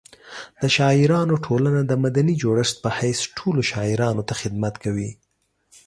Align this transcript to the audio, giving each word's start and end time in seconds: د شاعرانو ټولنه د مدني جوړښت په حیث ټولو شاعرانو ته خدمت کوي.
د 0.61 0.63
شاعرانو 0.77 1.35
ټولنه 1.45 1.81
د 1.85 1.91
مدني 2.03 2.33
جوړښت 2.43 2.75
په 2.83 2.89
حیث 2.99 3.19
ټولو 3.37 3.61
شاعرانو 3.71 4.21
ته 4.29 4.33
خدمت 4.41 4.75
کوي. 4.83 5.11